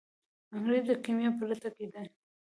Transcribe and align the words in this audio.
انګریز 0.55 0.83
د 0.89 0.91
کیمیا 1.03 1.29
په 1.37 1.43
لټه 1.49 1.69
کې 1.75 1.85
دی. 1.93 2.03